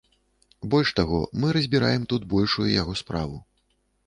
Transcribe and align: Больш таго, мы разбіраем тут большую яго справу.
Больш 0.71 0.91
таго, 0.99 1.19
мы 1.43 1.53
разбіраем 1.57 2.09
тут 2.15 2.27
большую 2.33 2.67
яго 2.81 2.97
справу. 3.05 3.37